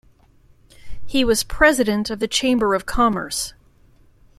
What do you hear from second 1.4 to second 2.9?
president of the Chamber of